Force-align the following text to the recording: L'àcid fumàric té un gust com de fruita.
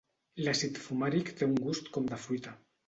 L'àcid 0.45 0.81
fumàric 0.87 1.31
té 1.41 1.51
un 1.51 1.57
gust 1.69 1.95
com 1.99 2.13
de 2.15 2.23
fruita. 2.27 2.59